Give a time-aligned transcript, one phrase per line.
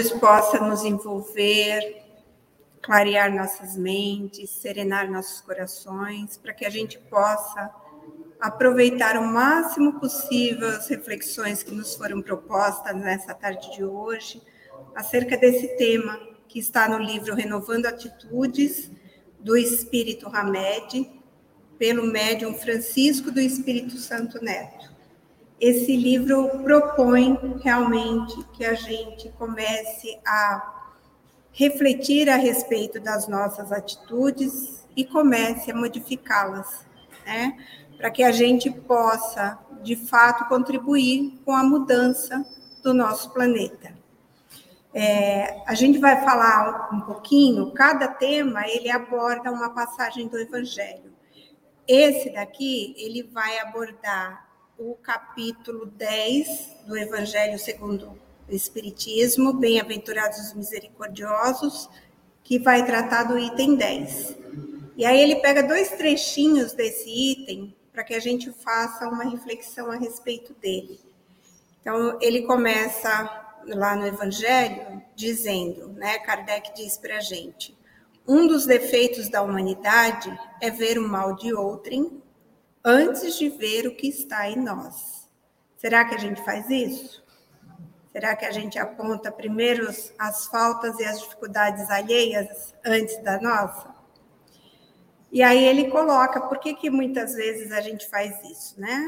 [0.00, 2.02] Jesus possa nos envolver,
[2.80, 7.70] clarear nossas mentes, serenar nossos corações, para que a gente possa
[8.40, 14.40] aproveitar o máximo possível as reflexões que nos foram propostas nessa tarde de hoje
[14.94, 18.90] acerca desse tema que está no livro Renovando Atitudes
[19.38, 21.10] do Espírito Hamed,
[21.78, 24.90] pelo médium Francisco do Espírito Santo Neto.
[25.60, 30.80] Esse livro propõe realmente que a gente comece a
[31.52, 36.86] refletir a respeito das nossas atitudes e comece a modificá-las,
[37.26, 37.58] né?
[37.98, 42.42] para que a gente possa, de fato, contribuir com a mudança
[42.82, 43.94] do nosso planeta.
[44.94, 51.12] É, a gente vai falar um pouquinho, cada tema ele aborda uma passagem do Evangelho.
[51.86, 54.49] Esse daqui, ele vai abordar
[54.80, 61.86] o capítulo 10 do Evangelho segundo o Espiritismo, Bem-aventurados os misericordiosos,
[62.42, 64.38] que vai tratar do item 10.
[64.96, 69.90] E aí ele pega dois trechinhos desse item para que a gente faça uma reflexão
[69.90, 70.98] a respeito dele.
[71.82, 77.76] Então, ele começa lá no Evangelho dizendo, né, Kardec diz para a gente,
[78.26, 82.22] um dos defeitos da humanidade é ver o mal de outrem
[82.84, 85.28] antes de ver o que está em nós.
[85.76, 87.22] Será que a gente faz isso?
[88.12, 89.88] Será que a gente aponta primeiro
[90.18, 93.94] as faltas e as dificuldades alheias antes da nossa?
[95.30, 99.06] E aí ele coloca por que, que muitas vezes a gente faz isso, né?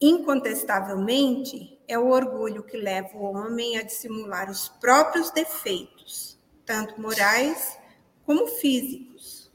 [0.00, 7.78] Incontestavelmente, é o orgulho que leva o homem a dissimular os próprios defeitos, tanto morais
[8.24, 9.52] como físicos.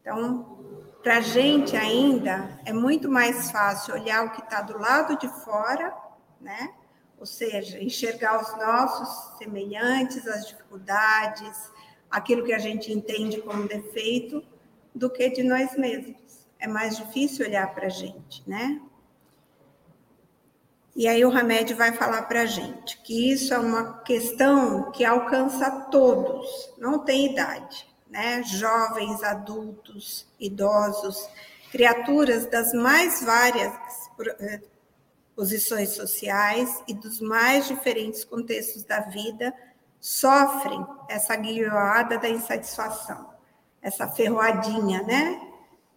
[0.00, 5.18] Então, para a gente ainda é muito mais fácil olhar o que está do lado
[5.18, 5.94] de fora,
[6.40, 6.74] né?
[7.18, 11.70] Ou seja, enxergar os nossos semelhantes, as dificuldades,
[12.10, 14.42] aquilo que a gente entende como defeito,
[14.94, 16.46] do que de nós mesmos.
[16.58, 18.80] É mais difícil olhar para a gente, né?
[20.94, 25.04] E aí o Hamed vai falar para a gente que isso é uma questão que
[25.04, 28.42] alcança todos, não tem idade, né?
[28.42, 31.28] Jovens, adultos, idosos,
[31.70, 33.72] criaturas das mais várias
[34.40, 34.60] eh,
[35.34, 39.54] posições sociais e dos mais diferentes contextos da vida
[40.00, 43.30] sofrem essa guioada da insatisfação
[43.82, 45.40] essa ferroadinha, né?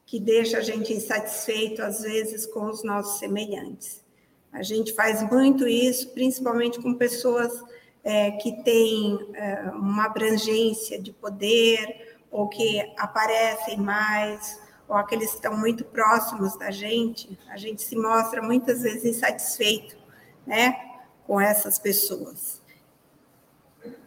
[0.06, 4.02] Que deixa a gente insatisfeito, às vezes, com os nossos semelhantes.
[4.52, 7.52] A gente faz muito isso, principalmente com pessoas
[8.04, 12.03] é, que têm é, uma abrangência de poder,
[12.34, 17.40] ou que aparecem mais, ou aqueles que estão muito próximos da gente.
[17.48, 19.96] A gente se mostra muitas vezes insatisfeito,
[20.46, 20.76] né?
[21.26, 22.62] Com essas pessoas.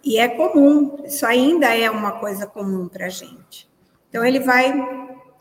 [0.03, 3.69] E é comum, isso ainda é uma coisa comum para a gente.
[4.09, 4.73] Então, ele vai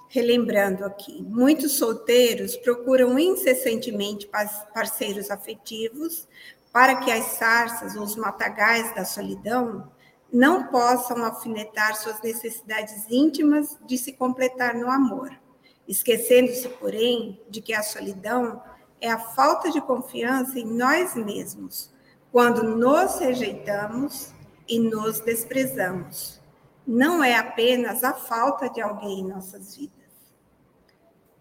[0.10, 4.30] relembrando aqui: muitos solteiros procuram incessantemente
[4.74, 6.28] parceiros afetivos
[6.72, 9.90] para que as sarças ou os matagais da solidão
[10.36, 15.32] não possam alfinetar suas necessidades íntimas de se completar no amor,
[15.88, 18.62] esquecendo-se, porém, de que a solidão
[19.00, 21.94] é a falta de confiança em nós mesmos,
[22.32, 24.34] quando nos rejeitamos
[24.68, 26.44] e nos desprezamos
[26.88, 29.96] não é apenas a falta de alguém em nossas vidas.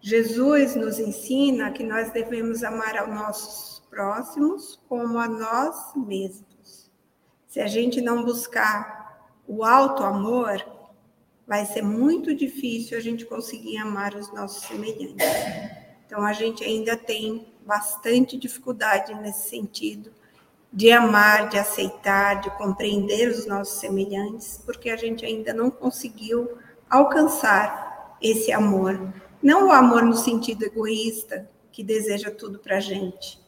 [0.01, 6.54] Jesus nos ensina que nós devemos amar aos nossos próximos como a nós mesmos.
[7.55, 10.61] Se a gente não buscar o alto amor,
[11.47, 15.25] vai ser muito difícil a gente conseguir amar os nossos semelhantes.
[16.05, 20.11] Então a gente ainda tem bastante dificuldade nesse sentido
[20.69, 26.57] de amar, de aceitar, de compreender os nossos semelhantes, porque a gente ainda não conseguiu
[26.89, 29.13] alcançar esse amor.
[29.41, 33.39] Não o amor no sentido egoísta, que deseja tudo para a gente,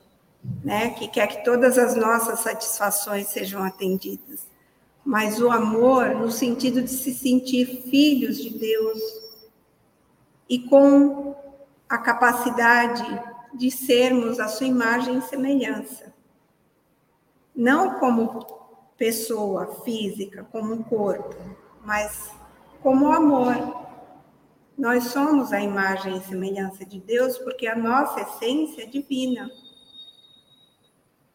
[0.64, 0.92] né?
[0.92, 4.48] que quer que todas as nossas satisfações sejam atendidas,
[5.06, 9.00] mas o amor no sentido de se sentir filhos de Deus
[10.50, 11.36] e com
[11.88, 13.06] a capacidade
[13.54, 16.18] de sermos a sua imagem e semelhança
[17.58, 18.46] não como
[18.96, 21.36] pessoa física, como um corpo,
[21.84, 22.32] mas
[22.84, 23.88] como amor.
[24.78, 29.50] Nós somos a imagem e semelhança de Deus porque a nossa essência é divina.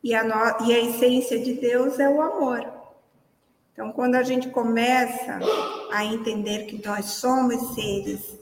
[0.02, 0.66] E a, no...
[0.66, 2.66] e a essência de Deus é o amor.
[3.72, 5.38] Então, quando a gente começa
[5.92, 8.38] a entender que nós somos seres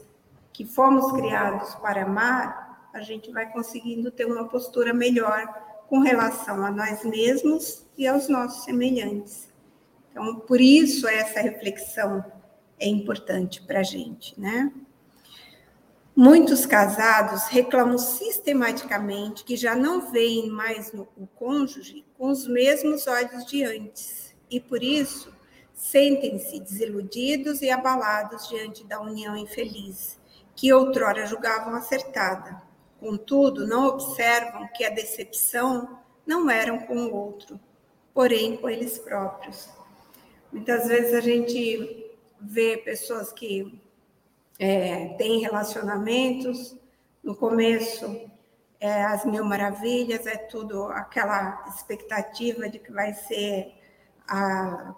[0.51, 5.47] que fomos criados para amar, a gente vai conseguindo ter uma postura melhor
[5.87, 9.49] com relação a nós mesmos e aos nossos semelhantes.
[10.11, 12.23] Então, por isso essa reflexão
[12.77, 14.71] é importante para a gente, né?
[16.15, 23.07] Muitos casados reclamam sistematicamente que já não veem mais no, o cônjuge com os mesmos
[23.07, 25.33] olhos de antes e, por isso,
[25.73, 30.19] sentem-se desiludidos e abalados diante da união infeliz,
[30.53, 32.61] que outrora julgavam acertada.
[32.99, 37.57] Contudo, não observam que a decepção não era com o outro,
[38.13, 39.69] porém com eles próprios.
[40.51, 43.81] Muitas vezes a gente vê pessoas que
[44.59, 46.75] é, têm relacionamentos,
[47.23, 48.29] no começo
[48.79, 53.75] é, as mil maravilhas, é tudo aquela expectativa de que vai ser
[54.27, 54.95] a,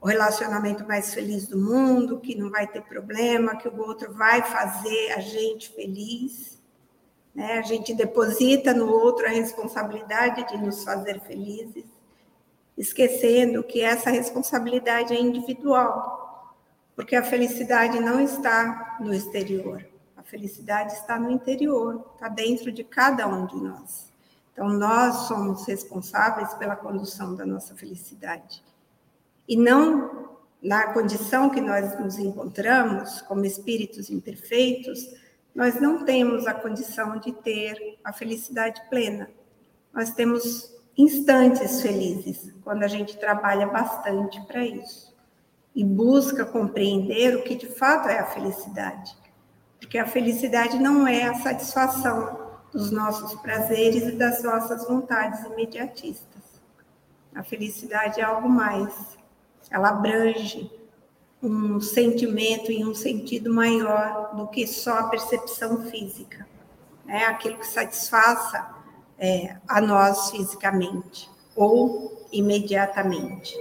[0.00, 4.42] o relacionamento mais feliz do mundo, que não vai ter problema, que o outro vai
[4.42, 6.62] fazer a gente feliz.
[7.34, 7.54] Né?
[7.54, 11.94] A gente deposita no outro a responsabilidade de nos fazer felizes
[12.76, 16.23] esquecendo que essa responsabilidade é individual,
[16.96, 19.84] porque a felicidade não está no exterior,
[20.16, 24.12] a felicidade está no interior, está dentro de cada um de nós.
[24.52, 28.62] Então, nós somos responsáveis pela condução da nossa felicidade.
[29.48, 30.28] E não
[30.62, 35.14] na condição que nós nos encontramos, como espíritos imperfeitos,
[35.54, 39.28] nós não temos a condição de ter a felicidade plena.
[39.92, 45.13] Nós temos instantes felizes, quando a gente trabalha bastante para isso
[45.74, 49.16] e busca compreender o que de fato é a felicidade.
[49.80, 52.40] Porque a felicidade não é a satisfação
[52.72, 56.42] dos nossos prazeres e das nossas vontades imediatistas.
[57.34, 59.18] A felicidade é algo mais.
[59.70, 60.70] Ela abrange
[61.42, 66.46] um sentimento e um sentido maior do que só a percepção física.
[67.06, 68.74] É aquilo que satisfaça
[69.18, 73.54] é, a nós fisicamente ou imediatamente.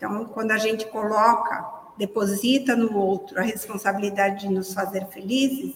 [0.00, 1.62] Então, quando a gente coloca,
[1.98, 5.74] deposita no outro a responsabilidade de nos fazer felizes,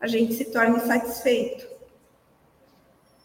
[0.00, 1.66] a gente se torna insatisfeito.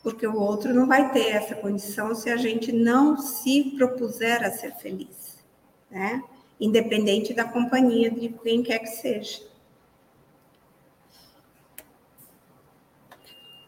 [0.01, 4.49] Porque o outro não vai ter essa condição se a gente não se propuser a
[4.49, 5.37] ser feliz,
[5.91, 6.23] né?
[6.59, 9.39] Independente da companhia de quem quer que seja.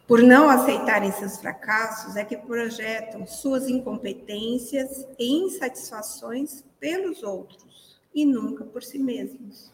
[0.08, 8.24] Por não aceitarem seus fracassos, é que projetam suas incompetências e insatisfações pelos outros e
[8.24, 9.74] nunca por si mesmos.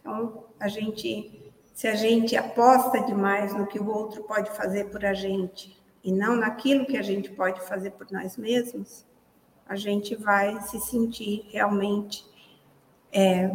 [0.00, 5.04] Então, a gente, se a gente aposta demais no que o outro pode fazer por
[5.04, 9.04] a gente e não naquilo que a gente pode fazer por nós mesmos,
[9.66, 12.24] a gente vai se sentir realmente
[13.12, 13.50] é,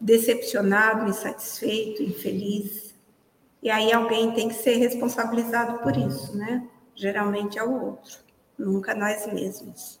[0.00, 2.91] decepcionado, insatisfeito, infeliz
[3.62, 6.68] e aí alguém tem que ser responsabilizado por isso, né?
[6.94, 8.18] Geralmente é o outro,
[8.58, 10.00] nunca nós mesmos.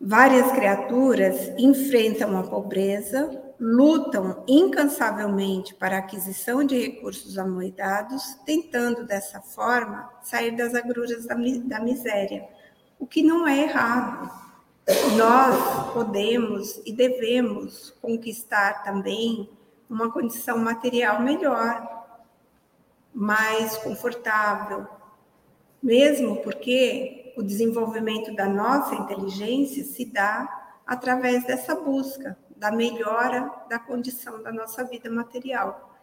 [0.00, 9.40] Várias criaturas enfrentam a pobreza, lutam incansavelmente para a aquisição de recursos amoedados, tentando dessa
[9.40, 12.48] forma sair das agruras da, da miséria,
[12.98, 14.28] o que não é errado.
[15.16, 19.48] Nós podemos e devemos conquistar também
[19.92, 21.86] uma condição material melhor,
[23.12, 24.88] mais confortável,
[25.82, 33.78] mesmo porque o desenvolvimento da nossa inteligência se dá através dessa busca da melhora da
[33.78, 35.94] condição da nossa vida material.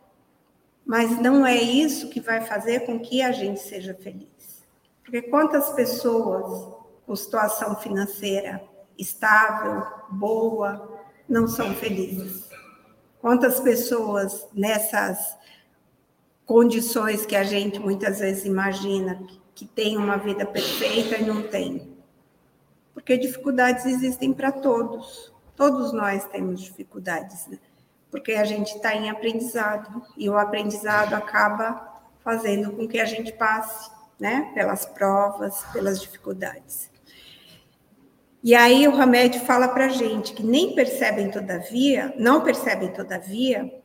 [0.85, 4.63] Mas não é isso que vai fazer com que a gente seja feliz.
[5.03, 6.75] Porque quantas pessoas
[7.07, 8.61] com situação financeira
[8.97, 12.48] estável, boa, não são felizes?
[13.21, 15.37] Quantas pessoas nessas
[16.45, 19.21] condições que a gente muitas vezes imagina
[19.53, 21.93] que tem uma vida perfeita e não tem?
[22.93, 25.33] Porque dificuldades existem para todos.
[25.55, 27.59] Todos nós temos dificuldades, né?
[28.09, 33.33] porque a gente está em aprendizado e o aprendizado acaba fazendo com que a gente
[33.33, 36.89] passe, né, pelas provas, pelas dificuldades.
[38.41, 43.81] E aí o Hamed fala para a gente que nem percebem todavia, não percebem todavia,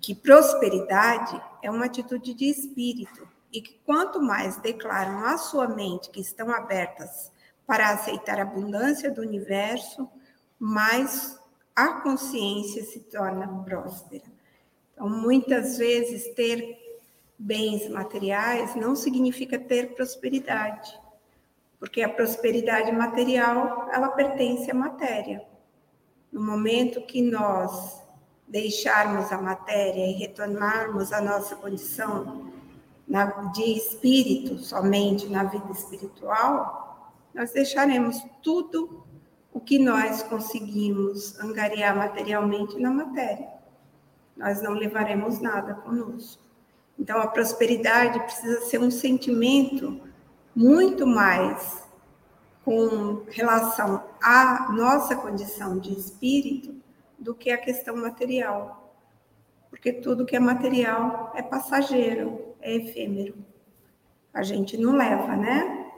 [0.00, 6.08] que prosperidade é uma atitude de espírito e que quanto mais declaram à sua mente
[6.08, 7.30] que estão abertas
[7.66, 10.08] para aceitar a abundância do universo,
[10.58, 11.38] mais
[11.76, 14.24] a consciência se torna próspera.
[14.94, 16.78] Então, muitas vezes, ter
[17.38, 21.03] bens materiais não significa ter prosperidade
[21.84, 25.44] porque a prosperidade material, ela pertence à matéria.
[26.32, 28.02] No momento que nós
[28.48, 32.50] deixarmos a matéria e retornarmos à nossa condição
[33.52, 39.04] de espírito, somente na vida espiritual, nós deixaremos tudo
[39.52, 43.50] o que nós conseguimos angariar materialmente na matéria.
[44.34, 46.42] Nós não levaremos nada conosco.
[46.98, 50.00] Então, a prosperidade precisa ser um sentimento
[50.54, 51.82] muito mais
[52.64, 56.74] com relação à nossa condição de espírito
[57.18, 58.94] do que a questão material.
[59.68, 63.34] Porque tudo que é material é passageiro, é efêmero.
[64.32, 65.90] A gente não leva, né?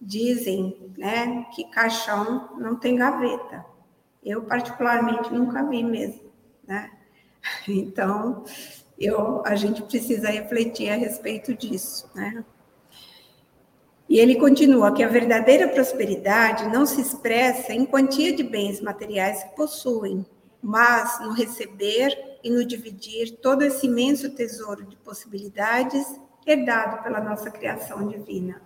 [0.00, 3.64] Dizem, né, que caixão não tem gaveta.
[4.22, 6.30] Eu particularmente nunca vi mesmo,
[6.66, 6.90] né?
[7.68, 8.44] Então,
[8.98, 12.44] eu, a gente precisa refletir a respeito disso, né?
[14.14, 19.42] E ele continua que a verdadeira prosperidade não se expressa em quantia de bens materiais
[19.42, 20.24] que possuem,
[20.62, 26.06] mas no receber e no dividir todo esse imenso tesouro de possibilidades
[26.46, 28.62] herdado pela nossa criação divina.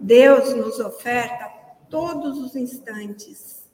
[0.00, 1.50] Deus nos oferta
[1.90, 3.70] todos os instantes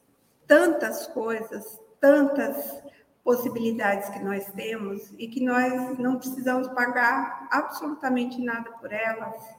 [0.48, 2.82] tantas coisas, tantas
[3.22, 9.57] possibilidades que nós temos e que nós não precisamos pagar absolutamente nada por elas.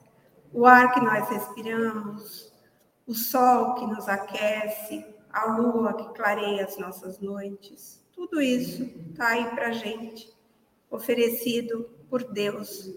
[0.52, 2.52] O ar que nós respiramos,
[3.06, 9.30] o sol que nos aquece, a lua que clareia as nossas noites, tudo isso está
[9.30, 10.32] aí para a gente,
[10.90, 12.94] oferecido por Deus,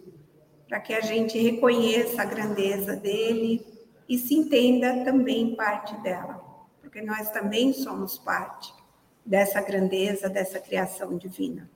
[0.66, 3.64] para que a gente reconheça a grandeza dele
[4.08, 6.42] e se entenda também parte dela,
[6.80, 8.74] porque nós também somos parte
[9.24, 11.70] dessa grandeza, dessa criação divina.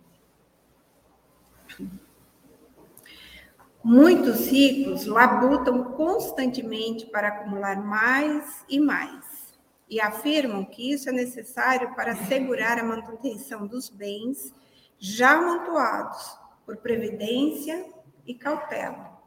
[3.89, 9.57] Muitos ricos labutam constantemente para acumular mais e mais,
[9.89, 14.53] e afirmam que isso é necessário para assegurar a manutenção dos bens
[14.99, 17.87] já amontoados por previdência
[18.27, 19.23] e cautela.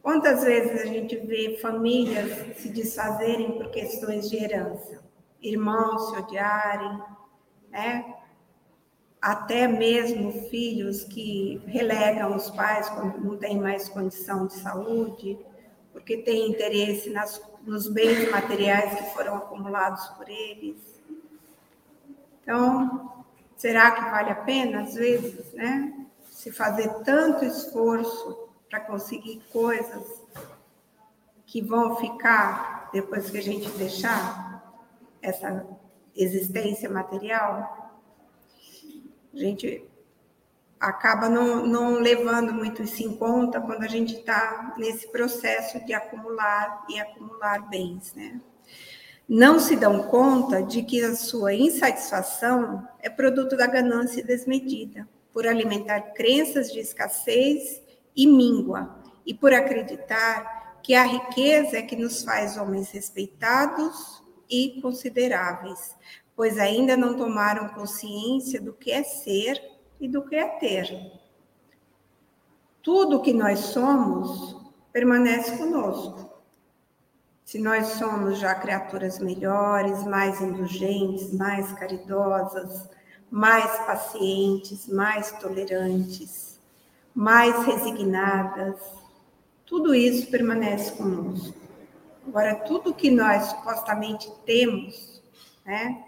[0.00, 5.10] Quantas vezes a gente vê famílias se desfazerem por questões de herança?
[5.42, 7.02] irmãos se odiarem,
[7.70, 8.14] né?
[9.20, 15.38] Até mesmo filhos que relegam os pais quando não têm mais condição de saúde,
[15.92, 21.00] porque têm interesse nas, nos bens materiais que foram acumulados por eles.
[22.42, 23.24] Então,
[23.56, 26.06] será que vale a pena, às vezes, né?
[26.30, 30.22] Se fazer tanto esforço para conseguir coisas
[31.44, 34.50] que vão ficar depois que a gente deixar?
[35.22, 35.66] essa
[36.14, 37.89] existência material,
[39.32, 39.84] a gente
[40.78, 45.92] acaba não, não levando muito isso em conta quando a gente está nesse processo de
[45.92, 48.40] acumular e acumular bens, né?
[49.28, 55.46] Não se dão conta de que a sua insatisfação é produto da ganância desmedida, por
[55.46, 57.80] alimentar crenças de escassez
[58.16, 64.80] e míngua, e por acreditar que a riqueza é que nos faz homens respeitados e
[64.82, 65.94] consideráveis,
[66.40, 69.62] pois ainda não tomaram consciência do que é ser
[70.00, 71.12] e do que é ter.
[72.80, 74.56] Tudo que nós somos
[74.90, 76.30] permanece conosco.
[77.44, 82.88] Se nós somos já criaturas melhores, mais indulgentes, mais caridosas,
[83.30, 86.58] mais pacientes, mais tolerantes,
[87.14, 88.80] mais resignadas,
[89.66, 91.54] tudo isso permanece conosco.
[92.26, 95.22] Agora, tudo que nós supostamente temos,
[95.66, 96.06] né,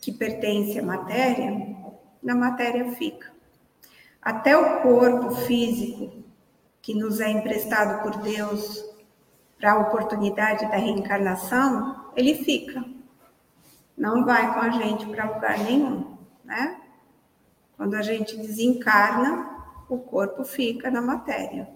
[0.00, 1.76] que pertence à matéria,
[2.22, 3.32] na matéria fica.
[4.20, 6.24] Até o corpo físico
[6.82, 8.84] que nos é emprestado por Deus
[9.58, 12.84] para a oportunidade da reencarnação, ele fica.
[13.96, 16.80] Não vai com a gente para lugar nenhum, né?
[17.76, 19.50] Quando a gente desencarna,
[19.88, 21.68] o corpo fica na matéria.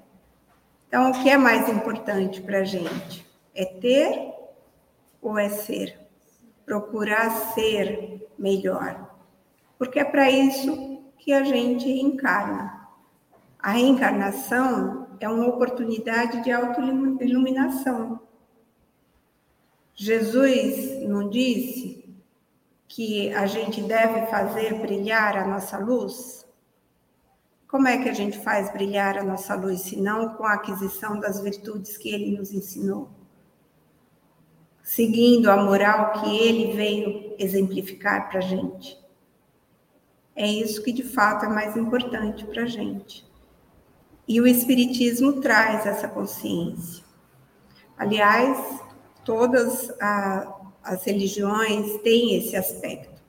[0.87, 3.27] Então, o que é mais importante para a gente?
[3.55, 4.33] É ter
[5.21, 6.02] ou é ser?
[6.65, 9.11] Procurar ser melhor.
[9.79, 12.89] Porque é para isso que a gente reencarna.
[13.59, 18.21] A reencarnação é uma oportunidade de autoiluminação.
[19.95, 22.03] Jesus não disse
[22.89, 26.47] que a gente deve fazer brilhar a nossa luz?
[27.67, 31.19] Como é que a gente faz brilhar a nossa luz, se não com a aquisição
[31.19, 33.09] das virtudes que ele nos ensinou?
[34.83, 39.01] Seguindo a moral que ele veio exemplificar para a gente.
[40.35, 43.25] É isso que de fato é mais importante para a gente.
[44.27, 47.05] E o Espiritismo traz essa consciência.
[47.97, 48.81] Aliás,
[49.25, 53.23] todas a, as religiões têm esse aspecto,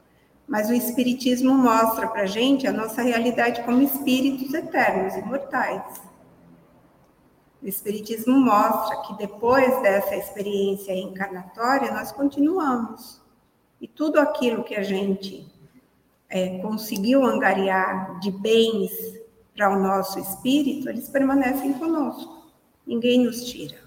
[0.47, 6.01] mas o Espiritismo mostra para a gente a nossa realidade como espíritos eternos, imortais.
[7.63, 13.21] O Espiritismo mostra que depois dessa experiência encarnatória, nós continuamos.
[13.79, 15.47] E tudo aquilo que a gente
[16.29, 18.91] é, conseguiu angariar de bens
[19.55, 22.51] para o nosso espírito, eles permanecem conosco.
[22.85, 23.77] Ninguém nos tira.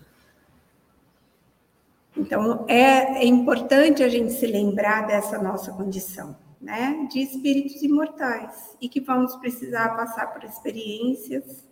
[2.16, 7.06] Então, é, é importante a gente se lembrar dessa nossa condição, né?
[7.12, 11.62] De espíritos imortais e que vamos precisar passar por experiências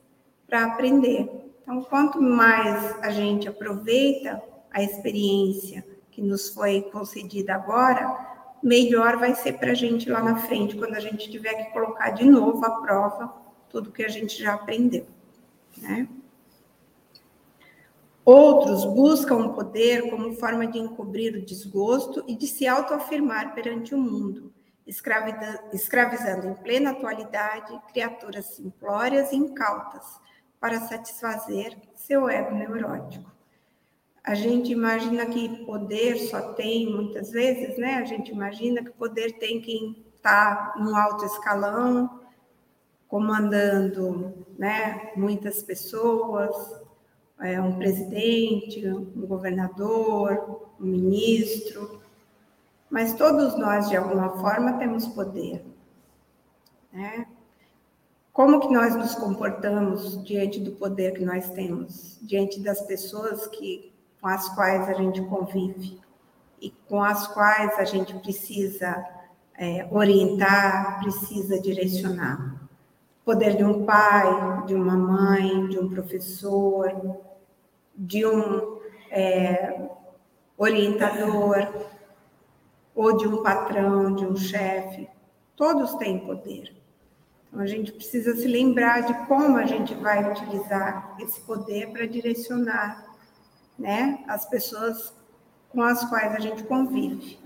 [0.47, 1.54] para aprender.
[1.65, 4.41] Então, quanto mais a gente aproveita
[4.71, 10.37] a experiência que nos foi concedida agora, melhor vai ser para a gente lá na
[10.37, 13.35] frente, quando a gente tiver que colocar de novo à prova
[13.71, 15.07] tudo que a gente já aprendeu,
[15.79, 16.07] né?
[18.27, 23.95] Outros buscam o poder como forma de encobrir o desgosto e de se autoafirmar perante
[23.95, 24.53] o mundo,
[24.87, 30.23] escravizando em plena atualidade criaturas simplórias e incautas
[30.65, 33.31] para satisfazer seu ego neurótico.
[34.25, 37.97] A gente imagina que poder só tem, muitas vezes, né?
[37.97, 42.19] A gente imagina que poder tem quem está no alto escalão,
[43.07, 46.57] comandando né, muitas pessoas,
[47.41, 52.01] é, um presidente, um governador, um ministro,
[52.89, 55.63] mas todos nós, de alguma forma, temos poder.
[56.91, 57.24] Né?
[58.35, 63.95] Como que nós nos comportamos diante do poder que nós temos, diante das pessoas que,
[64.21, 65.99] com as quais a gente convive
[66.61, 69.03] e com as quais a gente precisa
[69.57, 72.65] é, orientar, precisa direcionar?
[73.25, 76.93] poder de um pai, de uma mãe, de um professor,
[77.95, 78.79] de um
[79.11, 79.89] é,
[80.59, 81.87] orientador,
[82.95, 85.09] ou de um patrão, de um chefe.
[85.57, 86.84] Todos têm poder.
[87.55, 92.05] Então, a gente precisa se lembrar de como a gente vai utilizar esse poder para
[92.05, 93.15] direcionar
[93.79, 95.15] né, as pessoas
[95.69, 97.39] com as quais a gente convive.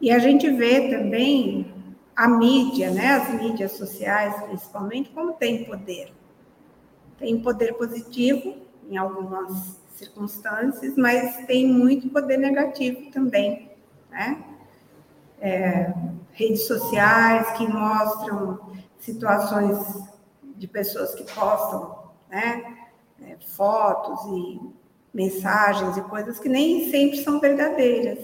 [0.00, 1.74] E a gente vê também
[2.14, 6.12] a mídia, né, as mídias sociais principalmente, como tem poder.
[7.18, 13.72] Tem poder positivo em algumas circunstâncias, mas tem muito poder negativo também,
[14.08, 14.40] né?
[15.40, 15.92] É,
[16.30, 18.70] redes sociais que mostram
[19.02, 19.78] situações
[20.56, 22.78] de pessoas que postam, né,
[23.20, 24.60] é, fotos e
[25.12, 28.18] mensagens e coisas que nem sempre são verdadeiras,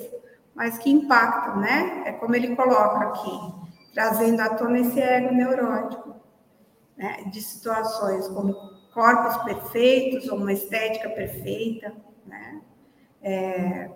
[0.55, 2.03] mas que impactam, né?
[2.07, 3.55] É como ele coloca aqui,
[3.93, 6.14] trazendo à tona esse ego neurótico,
[6.97, 8.55] né, de situações como
[8.95, 11.93] corpos perfeitos ou uma estética perfeita,
[12.27, 12.61] né,
[13.23, 13.91] é,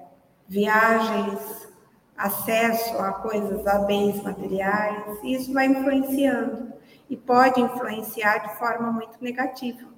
[0.46, 1.71] viagens,
[2.16, 6.72] acesso a coisas, a bens materiais, isso vai influenciando
[7.08, 9.90] e pode influenciar de forma muito negativa.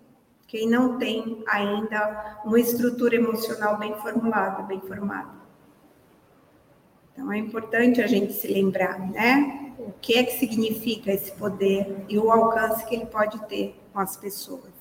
[0.46, 5.44] Quem não tem ainda uma estrutura emocional bem formulada, bem formada.
[7.12, 9.64] Então é importante a gente se lembrar, né?
[9.79, 14.00] o que é que significa esse poder e o alcance que ele pode ter com
[14.00, 14.74] as pessoas.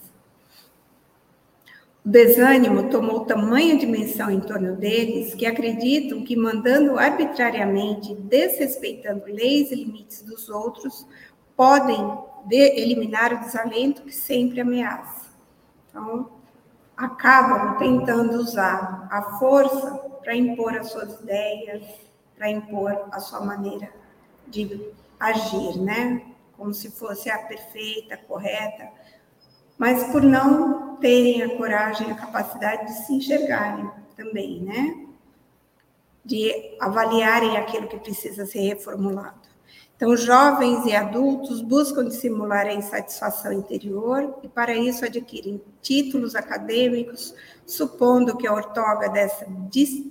[2.05, 9.71] O desânimo tomou tamanha dimensão em torno deles que acreditam que mandando arbitrariamente, desrespeitando leis
[9.71, 11.07] e limites dos outros,
[11.55, 12.17] podem
[12.51, 15.31] eliminar o desalento que sempre ameaça.
[15.89, 16.29] Então,
[16.97, 21.83] acabam tentando usar a força para impor as suas ideias,
[22.35, 23.89] para impor a sua maneira
[24.47, 26.21] de agir, né?
[26.57, 28.89] Como se fosse a perfeita, correta,
[29.77, 35.05] mas por não terem a coragem, a capacidade de se enxergarem também, né?
[36.23, 39.41] De avaliarem aquilo que precisa ser reformulado.
[39.97, 47.35] Então, jovens e adultos buscam dissimular a insatisfação interior e, para isso, adquirem títulos acadêmicos,
[47.65, 49.45] supondo que a ortoga dessa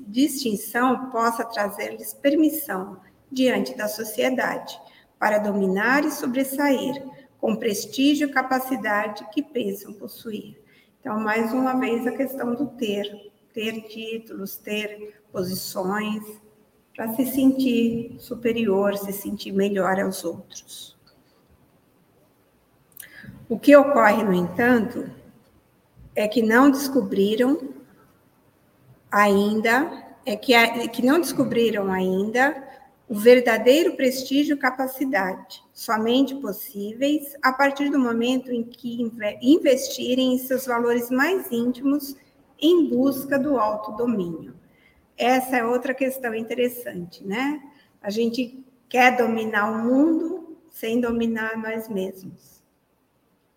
[0.09, 2.99] distinção possa trazer-lhes permissão
[3.31, 4.79] diante da sociedade,
[5.19, 7.03] para dominar e sobressair,
[7.41, 10.62] com prestígio e capacidade que pensam possuir.
[11.03, 16.23] Então, mais uma vez, a questão do ter, ter títulos, ter posições,
[16.95, 20.97] para se sentir superior, se sentir melhor aos outros.
[23.49, 25.11] O que ocorre, no entanto,
[26.15, 27.71] é que não descobriram
[29.11, 30.55] ainda, é que,
[30.91, 32.72] que não descobriram ainda
[33.13, 39.03] o verdadeiro prestígio e capacidade, somente possíveis a partir do momento em que
[39.43, 42.17] investirem em seus valores mais íntimos
[42.59, 44.55] em busca do autodomínio.
[45.15, 47.63] Essa é outra questão interessante, né?
[48.01, 52.63] A gente quer dominar o mundo sem dominar nós mesmos.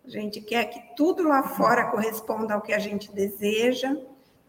[0.04, 3.96] A gente quer que tudo lá fora corresponda ao que a gente deseja,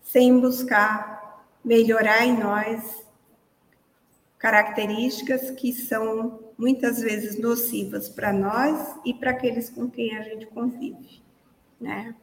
[0.01, 3.06] sem buscar melhorar em nós
[4.37, 10.45] características que são muitas vezes nocivas para nós e para aqueles com quem a gente
[10.47, 11.21] convive,
[11.79, 12.15] né?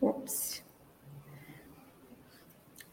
[0.00, 0.62] Ops.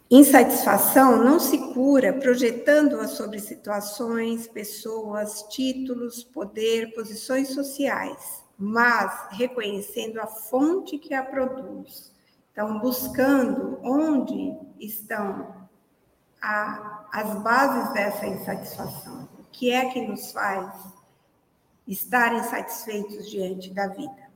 [0.09, 10.27] Insatisfação não se cura projetando-a sobre situações, pessoas, títulos, poder, posições sociais, mas reconhecendo a
[10.27, 12.13] fonte que a produz.
[12.53, 15.67] Então, buscando onde estão
[16.41, 19.27] a, as bases dessa insatisfação.
[19.39, 20.73] O que é que nos faz
[21.87, 24.27] estar insatisfeitos diante da vida?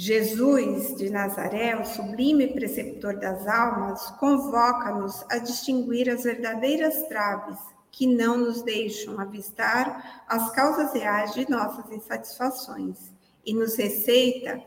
[0.00, 7.58] Jesus de Nazaré, o sublime preceptor das almas, convoca-nos a distinguir as verdadeiras traves
[7.90, 13.10] que não nos deixam avistar as causas reais de nossas insatisfações
[13.44, 14.62] e nos receita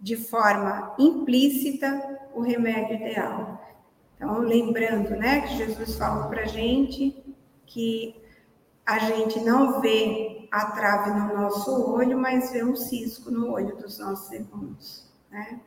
[0.00, 3.67] de forma implícita o remédio ideal.
[4.18, 7.24] Então, lembrando, né, que Jesus falou para gente
[7.64, 8.20] que
[8.84, 13.76] a gente não vê a trave no nosso olho, mas vê um cisco no olho
[13.76, 15.60] dos nossos irmãos, né?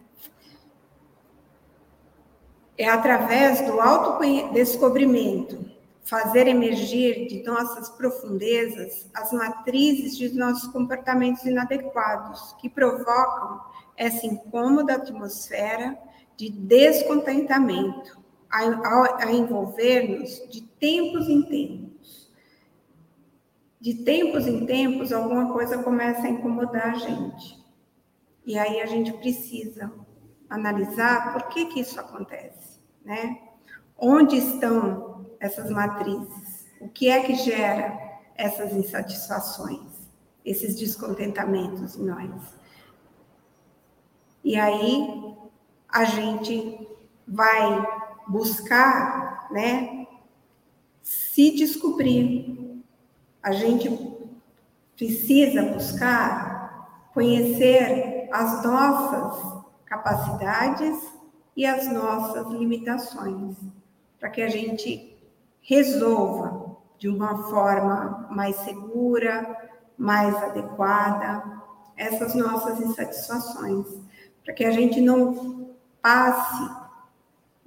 [2.78, 5.64] É através do autodescobrimento,
[6.04, 13.62] fazer emergir de nossas profundezas as matrizes de nossos comportamentos inadequados, que provocam
[13.96, 15.98] essa incômoda atmosfera
[16.36, 18.21] de descontentamento,
[18.52, 22.30] a, a envolver-nos de tempos em tempos.
[23.80, 27.60] De tempos em tempos, alguma coisa começa a incomodar a gente.
[28.46, 29.92] E aí a gente precisa
[30.50, 33.40] analisar por que, que isso acontece, né?
[33.98, 36.68] Onde estão essas matrizes?
[36.80, 37.98] O que é que gera
[38.36, 40.10] essas insatisfações,
[40.44, 42.56] esses descontentamentos em nós?
[44.44, 45.36] E aí
[45.88, 46.88] a gente
[47.28, 50.08] vai buscar, né,
[51.02, 52.82] se descobrir.
[53.42, 53.90] A gente
[54.96, 61.12] precisa buscar conhecer as nossas capacidades
[61.56, 63.58] e as nossas limitações,
[64.20, 65.18] para que a gente
[65.62, 69.58] resolva de uma forma mais segura,
[69.98, 71.62] mais adequada,
[71.98, 73.86] essas nossas insatisfações,
[74.44, 76.81] para que a gente não passe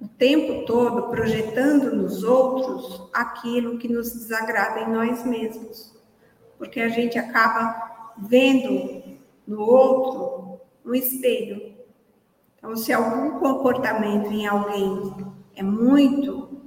[0.05, 5.95] o tempo todo projetando nos outros aquilo que nos desagrada em nós mesmos.
[6.59, 11.73] Porque a gente acaba vendo no outro um espelho.
[12.55, 15.11] Então, se algum comportamento em alguém
[15.55, 16.61] é muito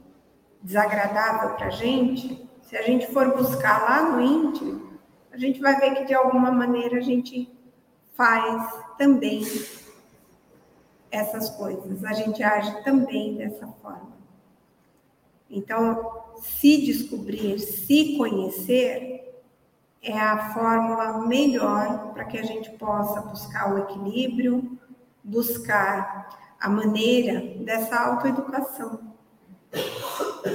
[0.60, 4.98] desagradável para a gente, se a gente for buscar lá no íntimo,
[5.30, 7.48] a gente vai ver que de alguma maneira a gente
[8.16, 9.44] faz também
[11.10, 14.18] essas coisas, a gente age também dessa forma.
[15.50, 19.42] Então, se descobrir, se conhecer,
[20.02, 24.78] é a fórmula melhor para que a gente possa buscar o equilíbrio,
[25.24, 29.00] buscar a maneira dessa autoeducação,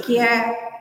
[0.04, 0.72] que é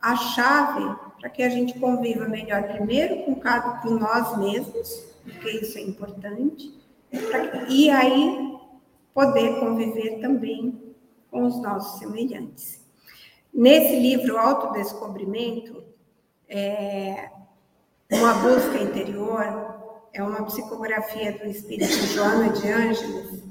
[0.00, 5.50] a chave para que a gente conviva melhor, primeiro com, cada, com nós mesmos, porque
[5.50, 6.78] isso é importante,
[7.68, 8.47] e aí
[9.18, 10.94] poder conviver também
[11.28, 12.86] com os nossos semelhantes.
[13.52, 15.82] Nesse livro, Autodescobrimento,
[16.48, 17.28] é
[18.12, 19.42] uma busca interior,
[20.12, 23.42] é uma psicografia do espírito Joana de Ângeles,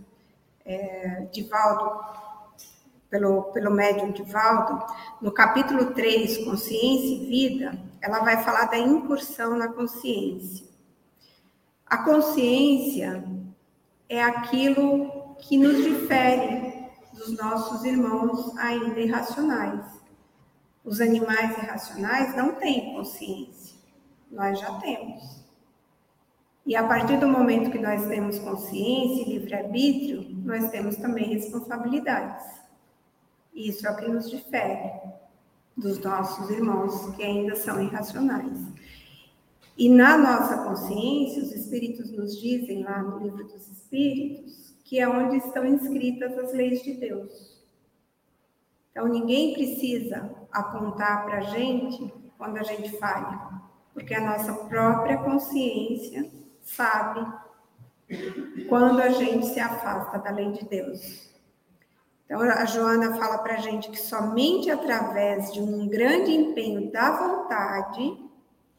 [0.64, 2.00] é, Divaldo,
[3.10, 4.82] pelo, pelo médium Divaldo,
[5.22, 10.66] no capítulo 3, Consciência e Vida, ela vai falar da incursão na consciência.
[11.86, 13.22] A consciência
[14.08, 19.86] é aquilo que nos difere dos nossos irmãos ainda irracionais.
[20.84, 23.76] Os animais irracionais não têm consciência,
[24.32, 25.46] nós já temos.
[26.66, 32.46] E a partir do momento que nós temos consciência e livre-arbítrio, nós temos também responsabilidades.
[33.54, 34.92] Isso é o que nos difere
[35.76, 38.68] dos nossos irmãos que ainda são irracionais.
[39.78, 45.08] E na nossa consciência, os espíritos nos dizem lá no livro dos espíritos que é
[45.08, 47.62] onde estão inscritas as leis de Deus.
[48.90, 53.38] Então, ninguém precisa apontar para a gente quando a gente falha,
[53.94, 57.20] porque a nossa própria consciência sabe
[58.70, 61.32] quando a gente se afasta da lei de Deus.
[62.26, 67.12] Então, a Joana fala para a gente que somente através de um grande empenho da
[67.12, 68.18] vontade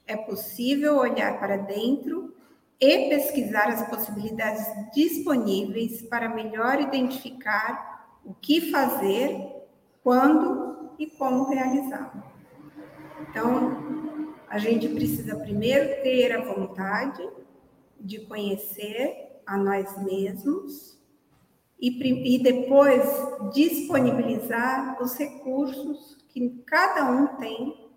[0.06, 2.34] é possível olhar para dentro
[2.80, 4.64] e pesquisar as possibilidades
[4.94, 9.56] disponíveis para melhor identificar o que fazer,
[10.02, 12.22] quando e como realizá-lo.
[13.28, 17.28] Então, a gente precisa primeiro ter a vontade
[18.00, 20.98] de conhecer a nós mesmos
[21.80, 23.04] e, e depois
[23.52, 27.88] disponibilizar os recursos que cada um tem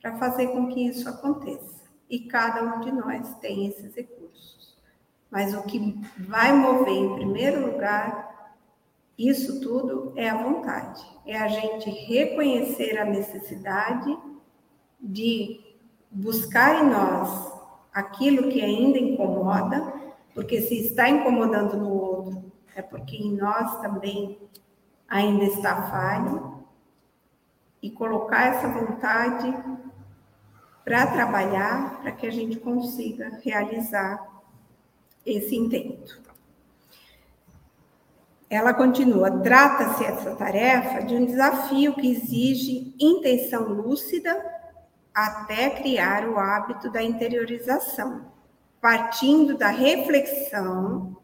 [0.00, 1.73] para fazer com que isso aconteça.
[2.08, 4.74] E cada um de nós tem esses recursos.
[5.30, 8.34] Mas o que vai mover em primeiro lugar
[9.18, 11.04] isso tudo é a vontade.
[11.24, 14.16] É a gente reconhecer a necessidade
[15.00, 15.60] de
[16.10, 17.52] buscar em nós
[17.92, 19.92] aquilo que ainda incomoda,
[20.34, 24.38] porque se está incomodando no outro, é porque em nós também
[25.08, 26.54] ainda está falho,
[27.80, 29.54] e colocar essa vontade
[30.84, 34.22] para trabalhar, para que a gente consiga realizar
[35.24, 36.22] esse intento.
[38.50, 44.44] Ela continua: trata-se essa tarefa de um desafio que exige intenção lúcida
[45.14, 48.26] até criar o hábito da interiorização,
[48.80, 51.16] partindo da reflexão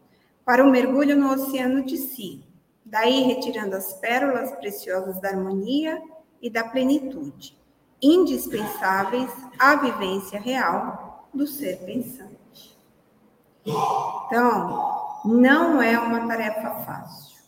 [0.45, 2.45] para o mergulho no oceano de si,
[2.85, 6.01] daí retirando as pérolas preciosas da harmonia
[6.41, 7.60] e da plenitude,
[8.03, 12.79] indispensáveis à vivência real do ser pensante.
[13.65, 17.41] Então, não é uma tarefa fácil.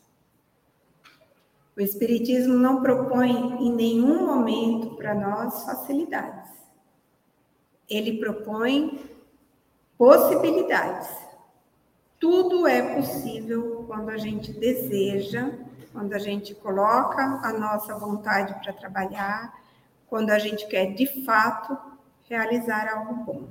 [1.77, 3.31] O Espiritismo não propõe
[3.65, 6.51] em nenhum momento para nós facilidades.
[7.89, 9.01] Ele propõe
[9.97, 11.09] possibilidades.
[12.21, 15.51] Tudo é possível quando a gente deseja
[15.93, 19.53] quando a gente coloca a nossa vontade para trabalhar,
[20.13, 21.75] quando a gente quer de fato
[22.29, 23.49] realizar algo bom.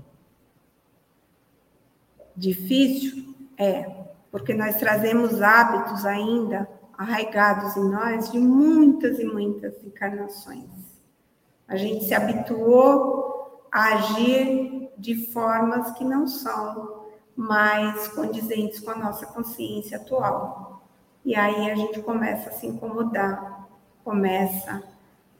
[2.38, 3.34] Difícil?
[3.58, 3.90] É,
[4.30, 10.70] porque nós trazemos hábitos ainda arraigados em nós de muitas e muitas encarnações.
[11.68, 18.98] A gente se habituou a agir de formas que não são mais condizentes com a
[18.98, 20.84] nossa consciência atual.
[21.26, 23.68] E aí a gente começa a se incomodar,
[24.04, 24.84] começa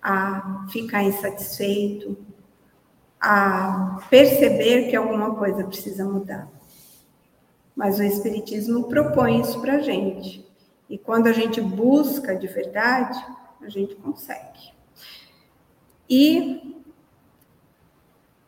[0.02, 2.18] a ficar insatisfeito,
[3.20, 6.48] a perceber que alguma coisa precisa mudar.
[7.76, 10.46] Mas o Espiritismo propõe isso para a gente.
[10.90, 13.24] E quando a gente busca de verdade,
[13.62, 14.74] a gente consegue.
[16.10, 16.84] E,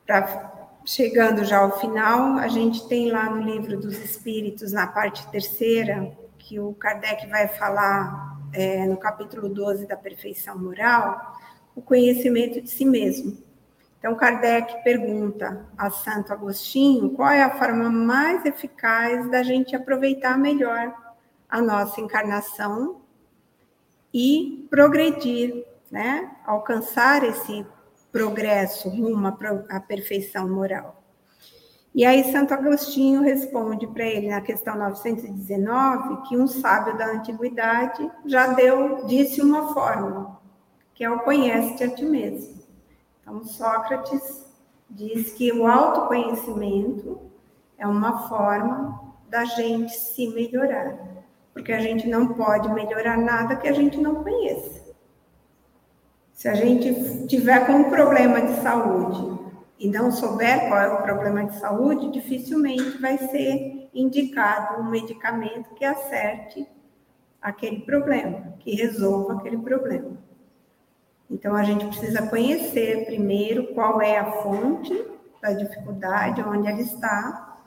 [0.05, 5.25] pra, chegando já ao final, a gente tem lá no Livro dos Espíritos, na parte
[5.27, 11.35] terceira, que o Kardec vai falar é, no capítulo 12 da perfeição moral,
[11.75, 13.37] o conhecimento de si mesmo.
[13.97, 20.37] Então, Kardec pergunta a Santo Agostinho qual é a forma mais eficaz da gente aproveitar
[20.37, 20.93] melhor
[21.49, 23.01] a nossa encarnação
[24.13, 26.31] e progredir, né?
[26.45, 27.65] alcançar esse
[28.11, 29.27] progresso rumo
[29.69, 31.02] à perfeição moral.
[31.95, 38.10] E aí Santo Agostinho responde para ele na questão 919 que um sábio da antiguidade
[38.25, 40.41] já deu, disse uma fórmula,
[40.95, 42.63] que é o conhece-te a ti mesmo.
[43.21, 44.43] Então Sócrates
[44.89, 47.21] diz que o autoconhecimento
[47.77, 50.97] é uma forma da gente se melhorar,
[51.53, 54.82] porque a gente não pode melhorar nada que a gente não conheça.
[56.34, 59.42] Se a gente tiver com um problema de saúde
[59.79, 65.73] e não souber qual é o problema de saúde, dificilmente vai ser indicado um medicamento
[65.75, 66.67] que acerte
[67.41, 70.17] aquele problema, que resolva aquele problema.
[71.29, 74.93] Então, a gente precisa conhecer primeiro qual é a fonte
[75.41, 77.57] da dificuldade, onde ela está,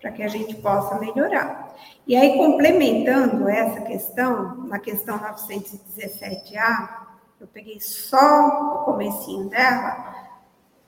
[0.00, 1.74] para que a gente possa melhorar.
[2.06, 7.04] E aí, complementando essa questão, na questão 917A,
[7.40, 10.13] eu peguei só o comecinho dela,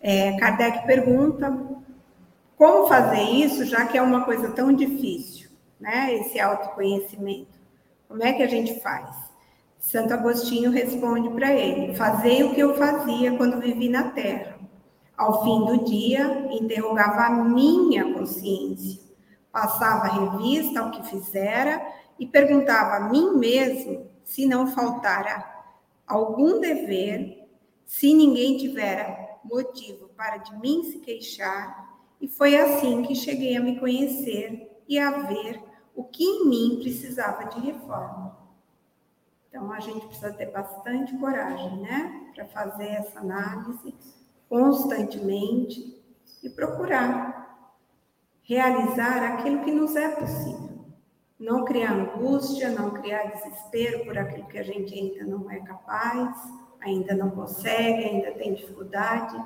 [0.07, 1.51] é, Kardec pergunta
[2.57, 6.15] como fazer isso, já que é uma coisa tão difícil, né?
[6.15, 7.59] Esse autoconhecimento.
[8.07, 9.11] Como é que a gente faz?
[9.81, 14.57] Santo Agostinho responde para ele: Fazei o que eu fazia quando vivi na terra.
[15.17, 19.01] Ao fim do dia, interrogava a minha consciência,
[19.51, 21.85] passava revista ao que fizera
[22.17, 25.45] e perguntava a mim mesmo se não faltara
[26.07, 27.45] algum dever,
[27.85, 33.61] se ninguém tivera motivo para de mim se queixar, e foi assim que cheguei a
[33.61, 35.63] me conhecer e a ver
[35.95, 38.37] o que em mim precisava de reforma.
[39.49, 43.95] Então a gente precisa ter bastante coragem, né, para fazer essa análise
[44.49, 46.03] constantemente
[46.43, 47.47] e procurar
[48.47, 50.87] realizar aquilo que nos é possível.
[51.39, 56.39] Não criar angústia, não criar desespero por aquilo que a gente ainda não é capaz,
[56.91, 59.37] ainda não consegue, ainda tem dificuldade,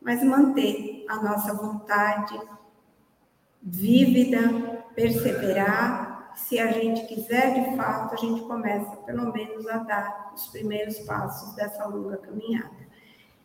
[0.00, 2.38] mas manter a nossa vontade
[3.62, 6.32] vívida, perseverar.
[6.36, 10.98] Se a gente quiser de fato, a gente começa pelo menos a dar os primeiros
[11.00, 12.86] passos dessa longa caminhada.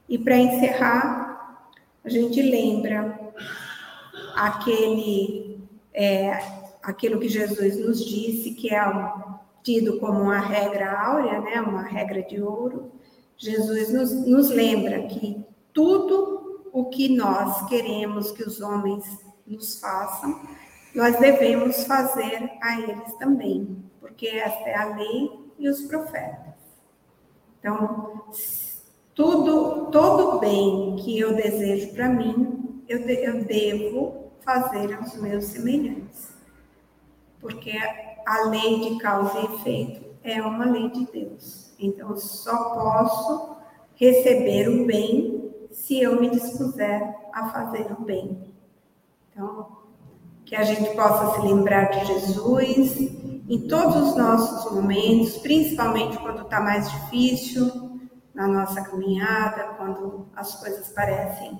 [0.10, 1.70] E para encerrar,
[2.04, 3.34] a gente lembra
[4.36, 5.62] aquele
[5.94, 6.32] é,
[6.82, 8.82] aquilo que Jesus nos disse, que é
[9.64, 12.92] tido como uma regra áurea, né, uma regra de ouro.
[13.42, 19.04] Jesus nos, nos lembra que tudo o que nós queremos que os homens
[19.48, 20.40] nos façam,
[20.94, 26.54] nós devemos fazer a eles também, porque esta é a lei e os profetas.
[27.60, 28.22] Então,
[29.16, 35.46] tudo, todo bem que eu desejo para mim, eu, de, eu devo fazer aos meus
[35.46, 36.32] semelhantes.
[37.40, 37.72] Porque
[38.24, 41.74] a lei de causa e efeito é uma lei de Deus.
[41.80, 43.58] Então, só posso
[43.96, 48.54] receber o bem se eu me dispuser a fazer o bem.
[49.30, 49.78] Então,
[50.46, 52.98] que a gente possa se lembrar de Jesus
[53.50, 58.00] em todos os nossos momentos, principalmente quando está mais difícil
[58.34, 61.60] na nossa caminhada, quando as coisas parecem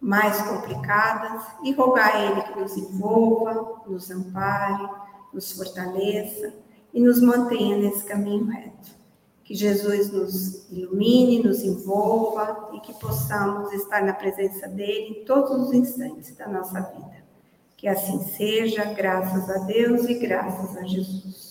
[0.00, 4.88] mais complicadas, e rogar a Ele que nos envolva, nos ampare,
[5.32, 6.63] nos fortaleça
[6.94, 8.94] e nos mantenha nesse caminho reto.
[9.42, 15.66] Que Jesus nos ilumine, nos envolva e que possamos estar na presença dele em todos
[15.66, 17.24] os instantes da nossa vida.
[17.76, 21.43] Que assim seja, graças a Deus e graças a Jesus.